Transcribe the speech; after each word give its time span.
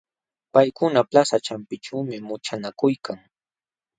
Paykuna 0.53 0.99
plaza 1.09 1.37
ćhawpinćhuumi 1.45 2.17
muchanakuykan. 2.27 3.19